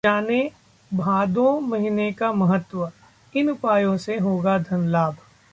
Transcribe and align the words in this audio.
जानें, 0.05 0.49
भादो 0.93 1.59
महीने 1.59 2.11
का 2.11 2.31
महत्व, 2.33 2.91
इन 3.35 3.49
उपायों 3.49 3.97
से 3.97 4.17
होगा 4.17 4.57
धन 4.59 4.87
लाभ 4.87 5.17